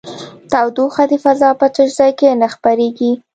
[0.51, 3.11] تودوخه د فضا په تش ځای کې نه خپرېږي.